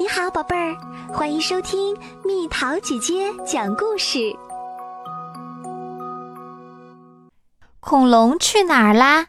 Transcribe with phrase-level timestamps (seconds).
[0.00, 0.76] 你好，宝贝儿，
[1.12, 4.32] 欢迎收听蜜桃姐姐讲故事。
[7.80, 9.26] 恐龙去哪儿啦？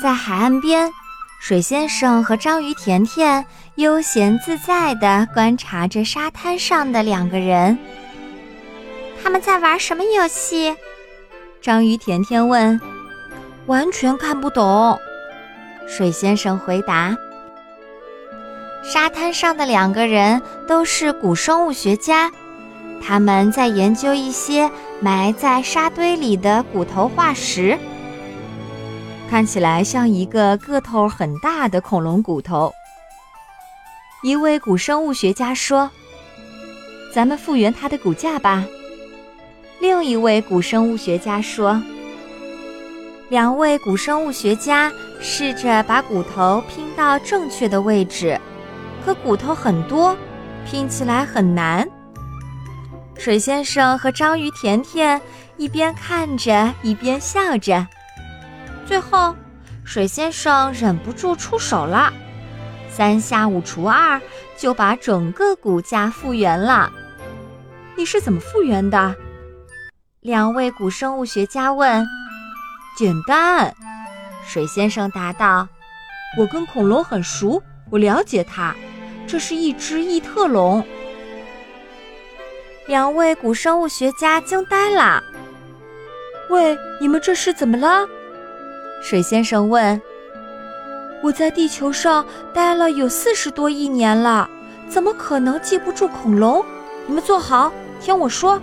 [0.00, 0.88] 在海岸边，
[1.40, 7.76] 水先生和章鱼甜甜悠闲自在地观察着沙滩上的两个人。
[9.20, 10.76] 他们在玩什么游戏？
[11.60, 12.80] 章鱼甜甜问。
[13.66, 14.96] 完全看不懂。
[15.88, 17.16] 水先生回答。
[18.82, 22.30] 沙滩上的两个人都是古生物学家，
[23.00, 24.68] 他们在研究一些
[25.00, 27.78] 埋在沙堆里的骨头化石，
[29.30, 32.72] 看起来像一个个头很大的恐龙骨头。
[34.24, 35.88] 一位古生物学家说
[37.14, 38.64] ：“咱们复原它的骨架吧。”
[39.80, 41.80] 另一位古生物学家说
[43.30, 48.40] ：“两位古生物学家试着把骨头拼到正确的位置。”
[49.04, 50.16] 可骨头很多，
[50.64, 51.88] 拼起来很难。
[53.18, 55.20] 水先生和章鱼甜甜
[55.56, 57.86] 一边看着，一边笑着。
[58.86, 59.34] 最后，
[59.84, 62.12] 水先生忍不住出手了，
[62.88, 64.20] 三下五除二
[64.56, 66.90] 就把整个骨架复原了。
[67.96, 69.14] 你是怎么复原的？
[70.20, 72.06] 两位古生物学家问。
[72.96, 73.74] 简单，
[74.44, 75.66] 水先生答道
[76.38, 78.74] ：“我跟恐龙很熟，我了解它。”
[79.32, 80.84] 这是一只异特龙。
[82.86, 85.22] 两位古生物学家惊呆了。
[86.50, 88.06] 喂，你们这是怎么了？
[89.02, 89.98] 水先生问。
[91.22, 94.50] 我在地球上待了有四十多亿年了，
[94.86, 96.62] 怎么可能记不住恐龙？
[97.06, 98.60] 你们坐好，听我说。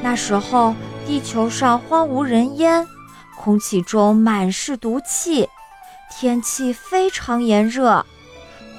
[0.00, 0.74] 那时候
[1.06, 2.88] 地球上荒无人烟，
[3.38, 5.46] 空气中满是毒气，
[6.10, 8.06] 天气非常炎热。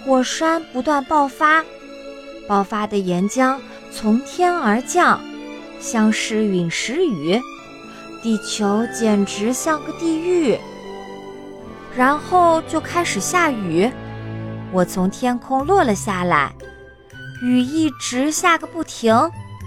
[0.06, 1.64] 火山不断爆发，
[2.46, 3.58] 爆发的岩浆
[3.90, 5.18] 从天而降，
[5.80, 7.41] 像是陨石雨，
[8.22, 10.59] 地球简直像个地狱。
[11.96, 13.90] 然后就开始下雨，
[14.74, 16.52] 我从天空落了下来，
[17.41, 19.16] 雨一直下个不停，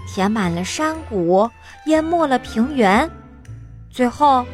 [0.07, 1.49] 填满了山谷，
[1.87, 3.09] 淹没了平原。
[3.89, 4.45] 最后，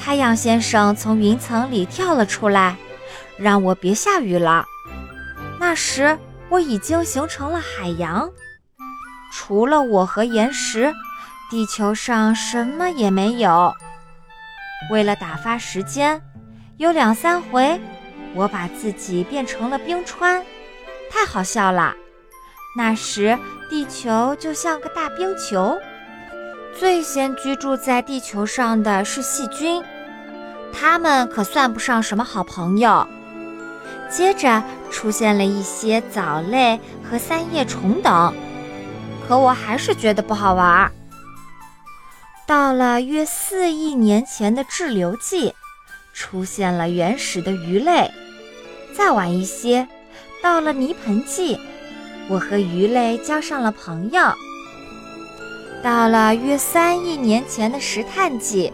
[0.00, 2.76] 太阳先生从云层里跳了出来，
[3.36, 4.64] 让我别下雨了。
[5.58, 8.30] 那时我已经形成了海洋，
[9.32, 10.94] 除了我和岩石，
[11.50, 13.72] 地球上什么也没有。
[14.90, 16.22] 为了打发时间，
[16.76, 17.80] 有两三回，
[18.34, 20.44] 我把自己变成了冰川，
[21.10, 21.94] 太好笑了。
[22.76, 23.36] 那时
[23.68, 25.76] 地球就像个大冰球。
[26.78, 29.82] 最先居住在地球上的是细菌，
[30.72, 33.04] 它们可算不上什么好朋友。
[34.10, 38.34] 接着出现了一些藻类和三叶虫等，
[39.26, 40.90] 可我还是觉得不好玩。
[42.46, 45.54] 到了约四亿年前的滞留纪，
[46.14, 48.10] 出现了原始的鱼类。
[48.96, 49.86] 再晚一些，
[50.42, 51.60] 到了泥盆纪，
[52.28, 54.22] 我和鱼类交上了朋友。
[55.82, 58.72] 到了约三亿年前的石炭纪，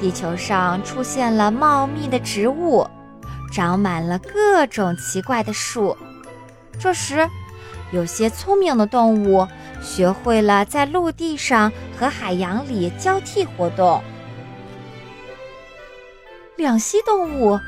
[0.00, 2.84] 地球上出现了茂密的植物。
[3.54, 5.96] 长满了各种奇怪的树。
[6.80, 7.28] 这时，
[7.92, 9.46] 有些聪明的动物
[9.80, 14.02] 学会了在陆地上和海洋里交替活动。
[16.56, 17.60] 两栖动物，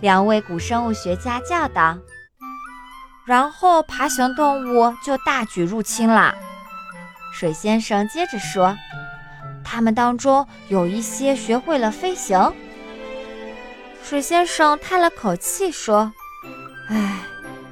[0.00, 1.98] 两位古生物学家叫道。
[3.26, 6.32] 然后，爬行动物就大举入侵了。
[7.32, 8.76] 水先生接着说
[9.64, 12.52] ：“它们当中有一些学会了飞行。”
[14.08, 16.12] 水先生叹了口气说
[16.88, 17.24] ：“唉，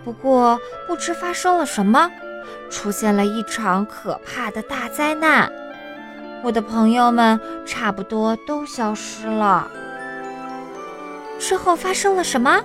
[0.05, 2.11] 不过不知发生了什么，
[2.69, 5.49] 出现了一场可怕的大灾难。
[6.43, 9.71] 我的朋友们差不多都消失了。
[11.39, 12.61] 之后发生了什么？”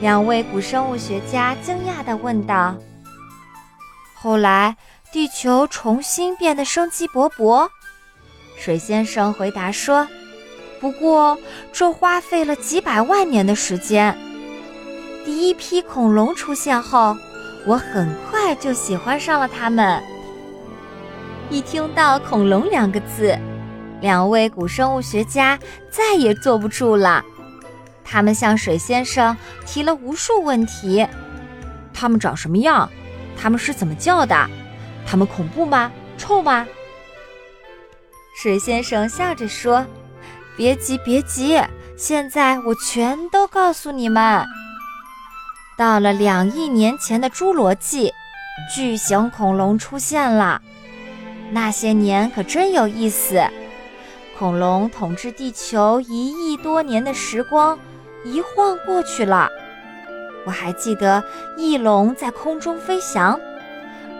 [0.00, 2.76] 两位古生物学家惊讶地问道。
[4.14, 4.76] “后来，
[5.10, 7.68] 地球重新变得生机勃勃。”
[8.56, 10.06] 水先生回答说。
[10.80, 11.38] 不过，
[11.72, 14.16] 这花费了几百万年的时间。
[15.24, 17.16] 第一批恐龙出现后，
[17.66, 20.02] 我很快就喜欢上了它们。
[21.50, 23.38] 一听到“恐龙”两个字，
[24.00, 25.58] 两位古生物学家
[25.90, 27.24] 再也坐不住了。
[28.04, 29.36] 他们向水先生
[29.66, 31.06] 提了无数问题：
[31.92, 32.88] 它们长什么样？
[33.36, 34.48] 它们是怎么叫的？
[35.06, 35.90] 它们恐怖吗？
[36.16, 36.66] 臭吗？
[38.36, 39.84] 水先生笑着说。
[40.58, 41.62] 别急，别急，
[41.96, 44.44] 现在我全都告诉你们。
[45.76, 48.12] 到了两亿年前的侏罗纪，
[48.74, 50.60] 巨型恐龙出现了。
[51.52, 53.40] 那些年可真有意思，
[54.36, 57.78] 恐龙统治地球一亿多年的时光，
[58.24, 59.48] 一晃过去了。
[60.44, 61.22] 我还记得
[61.56, 63.38] 翼龙在空中飞翔，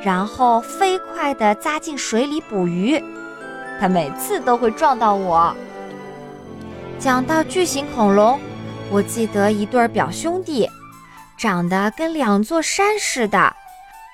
[0.05, 3.02] 然后飞快地扎进水里捕鱼，
[3.81, 5.52] 它每次都会撞到我。
[6.98, 8.40] 讲到巨型恐龙，
[8.90, 10.68] 我记得一对表兄弟，
[11.36, 13.54] 长得跟两座山似的，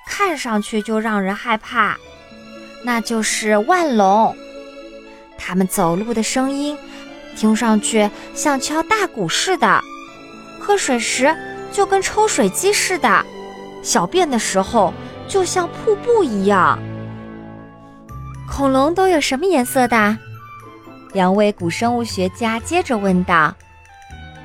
[0.06, 1.96] 看上去就让人害怕。
[2.84, 4.36] 那就是万龙，
[5.38, 6.76] 他们走路的声音
[7.34, 9.80] 听上去像敲大鼓似的，
[10.60, 11.34] 喝水时
[11.72, 13.24] 就跟抽水机似的，
[13.82, 14.92] 小便的时候
[15.26, 16.78] 就像瀑布一样。
[18.46, 20.18] 恐龙都有什么颜色的？
[21.14, 23.54] 两位古生物学家接着问道。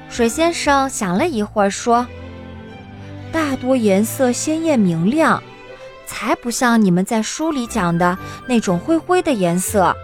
[0.09, 2.07] 水先生想了一会儿说
[3.33, 5.43] ：“大多颜色鲜艳明亮。”
[6.07, 8.17] 才不像你们在书里讲的
[8.47, 9.95] 那种灰灰的颜色，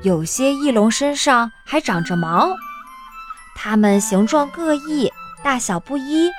[0.00, 2.56] 有些翼龙身上还长着毛，
[3.54, 5.12] 它们形状各异，
[5.44, 6.30] 大小不一，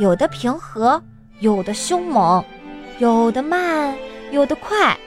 [0.00, 1.00] 有的平和，
[1.38, 2.44] 有的凶猛，
[2.98, 3.94] 有的慢，
[4.32, 4.98] 有的快，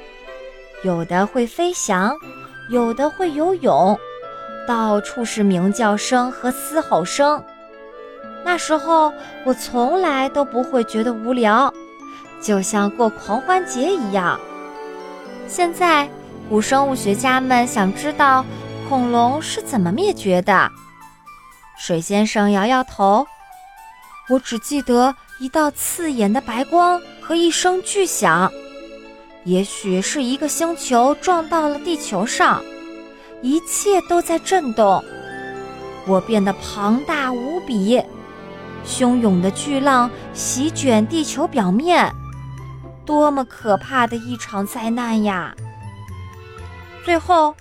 [0.86, 2.16] 有的会飞翔，
[2.72, 4.00] 有的会游泳，
[4.66, 7.44] 到处是鸣叫声和嘶吼声。
[8.46, 9.14] 那时候
[9.44, 11.72] 我从来都不会觉得无聊。
[12.42, 14.40] 就像过狂欢节一样。
[15.50, 16.10] 现在，
[16.50, 18.46] 古生物学家们想知道
[18.88, 20.72] 恐龙是怎么灭绝的。
[21.78, 23.28] 水先生摇摇头
[24.32, 28.50] ：“我只记得一道刺眼的白光和一声巨响，
[29.44, 32.64] 也许是一个星球撞到了地球上，
[33.42, 35.04] 一切都在震动。
[36.08, 38.02] 我变得庞大无比，
[38.86, 42.12] 汹涌的巨浪席卷地球表面。”
[43.04, 45.56] 多么可怕的一场灾难呀！
[47.04, 47.56] 最后，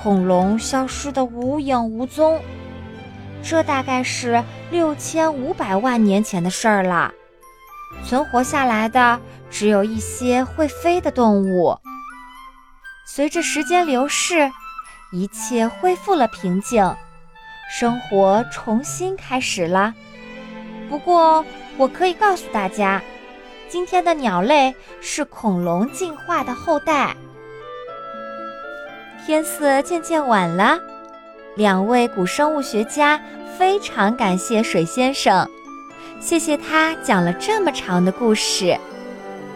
[0.00, 2.38] 恐龙消失得无影无踪。
[3.42, 7.12] 这大概是六千五百万年前的事儿了。
[8.02, 9.20] 存活下来的
[9.50, 11.78] 只有一些会飞的动物。
[13.06, 14.50] 随着时间流逝，
[15.12, 16.94] 一切恢复了平静，
[17.70, 19.94] 生活重新开始了。
[20.88, 21.44] 不过，
[21.76, 23.00] 我可以告诉大家。
[23.68, 27.16] 今天的鸟类是恐龙进化的后代。
[29.26, 30.78] 天色渐渐晚了，
[31.56, 33.20] 两位古生物学家
[33.58, 35.48] 非常感谢水先生，
[36.24, 38.74] 谢谢他讲了这么长的故事。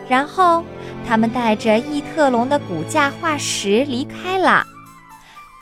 [0.07, 0.63] 然后，
[1.07, 4.67] 他们带着异特龙的骨架化石离开了。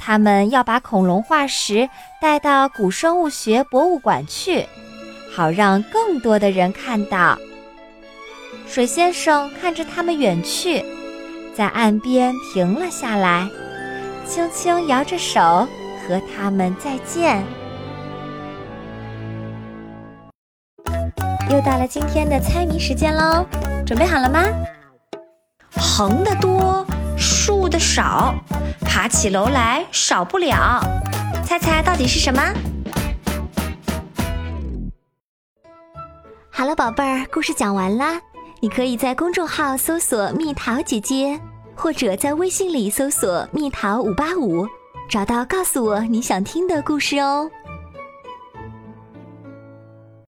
[0.01, 1.89] 他们要把恐龙化石
[2.21, 4.67] 带到古生物学博物馆去，
[5.33, 7.39] 好让更多的人看到。
[8.67, 10.85] 水先生看着他们远去，
[11.55, 13.49] 在岸边停了下来，
[14.27, 15.41] 轻轻摇着手
[16.03, 17.45] 和他们再见。
[21.57, 23.43] 又到了今天的猜谜时间喽，
[23.87, 24.45] 准备好了吗？
[25.75, 26.87] 横的多，
[27.17, 28.35] 竖的少，
[28.83, 30.83] 爬起楼来少不了，
[31.47, 32.43] 猜猜到底是什么？
[36.51, 38.21] 好了，宝贝儿，故事讲完啦。
[38.61, 41.41] 你可以在公众号搜索“蜜桃姐姐”，
[41.75, 44.67] 或者在微信里搜索“蜜桃五八五”，
[45.09, 47.51] 找到告诉我你想听的故事哦。